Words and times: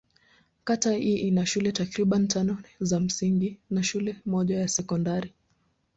Kata 0.63 0.93
hii 0.93 1.15
ina 1.17 1.45
shule 1.45 1.71
takriban 1.71 2.27
tano 2.27 2.57
za 2.79 2.99
msingi 2.99 3.59
na 3.69 3.83
shule 3.83 4.15
moja 4.25 4.59
ya 4.59 4.67
sekondari. 4.67 5.33